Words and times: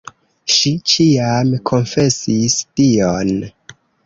Ŝi 0.53 0.71
ĉiam 0.93 1.51
konfesis 1.73 2.57
dion. 2.83 3.33